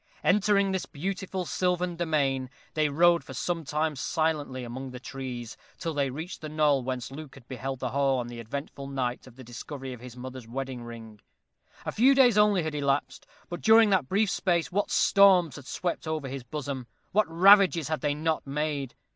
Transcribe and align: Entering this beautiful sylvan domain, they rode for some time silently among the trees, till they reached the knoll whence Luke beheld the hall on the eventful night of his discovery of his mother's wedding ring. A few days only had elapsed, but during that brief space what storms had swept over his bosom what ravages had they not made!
Entering 0.23 0.71
this 0.71 0.87
beautiful 0.87 1.45
sylvan 1.45 1.95
domain, 1.95 2.49
they 2.73 2.89
rode 2.89 3.23
for 3.23 3.35
some 3.35 3.63
time 3.63 3.95
silently 3.95 4.63
among 4.63 4.89
the 4.89 4.99
trees, 4.99 5.55
till 5.77 5.93
they 5.93 6.09
reached 6.09 6.41
the 6.41 6.49
knoll 6.49 6.81
whence 6.81 7.11
Luke 7.11 7.37
beheld 7.47 7.77
the 7.79 7.89
hall 7.91 8.17
on 8.17 8.25
the 8.27 8.39
eventful 8.39 8.87
night 8.87 9.27
of 9.27 9.37
his 9.37 9.45
discovery 9.45 9.93
of 9.93 9.99
his 9.99 10.17
mother's 10.17 10.47
wedding 10.47 10.81
ring. 10.83 11.21
A 11.85 11.91
few 11.91 12.15
days 12.15 12.35
only 12.35 12.63
had 12.63 12.73
elapsed, 12.73 13.27
but 13.47 13.61
during 13.61 13.91
that 13.91 14.09
brief 14.09 14.31
space 14.31 14.71
what 14.71 14.89
storms 14.89 15.55
had 15.55 15.67
swept 15.67 16.07
over 16.07 16.27
his 16.27 16.43
bosom 16.43 16.87
what 17.11 17.27
ravages 17.29 17.87
had 17.89 18.01
they 18.01 18.15
not 18.15 18.47
made! 18.47 18.95